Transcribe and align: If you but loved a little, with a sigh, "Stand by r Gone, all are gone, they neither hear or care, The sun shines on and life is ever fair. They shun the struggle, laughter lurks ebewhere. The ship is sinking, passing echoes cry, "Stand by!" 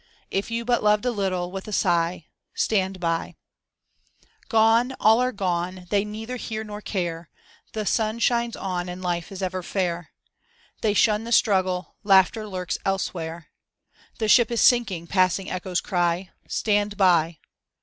If 0.31 0.49
you 0.49 0.65
but 0.65 0.81
loved 0.81 1.05
a 1.05 1.11
little, 1.11 1.51
with 1.51 1.67
a 1.67 1.71
sigh, 1.71 2.25
"Stand 2.55 2.99
by 2.99 3.35
r 3.35 3.35
Gone, 4.49 4.95
all 4.99 5.19
are 5.21 5.31
gone, 5.31 5.85
they 5.91 6.03
neither 6.03 6.37
hear 6.37 6.67
or 6.71 6.81
care, 6.81 7.29
The 7.73 7.85
sun 7.85 8.17
shines 8.17 8.55
on 8.55 8.89
and 8.89 9.03
life 9.03 9.31
is 9.31 9.43
ever 9.43 9.61
fair. 9.61 10.09
They 10.81 10.95
shun 10.95 11.23
the 11.23 11.31
struggle, 11.31 11.97
laughter 12.03 12.47
lurks 12.47 12.79
ebewhere. 12.83 13.49
The 14.17 14.27
ship 14.27 14.49
is 14.49 14.59
sinking, 14.61 15.05
passing 15.05 15.51
echoes 15.51 15.81
cry, 15.81 16.31
"Stand 16.47 16.97
by!" 16.97 17.37